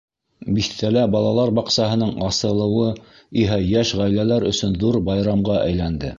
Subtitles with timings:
[0.53, 2.89] Биҫтәлә балалар баҡсаһының асылыуы
[3.43, 6.07] иһә йәш ғаиләләр өсөн ҙур байрамға әйләнде.